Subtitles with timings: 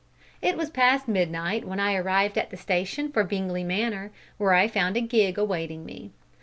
[0.41, 4.67] It was past midnight when I arrived at the station for Bingley Manor, where I
[4.67, 6.09] found a gig awaiting me.